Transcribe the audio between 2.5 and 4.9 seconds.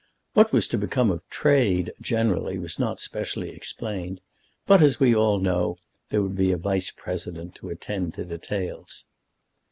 was not specially explained; but,